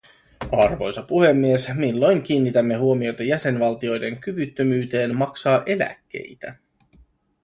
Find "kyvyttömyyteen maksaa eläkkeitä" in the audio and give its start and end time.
4.19-6.55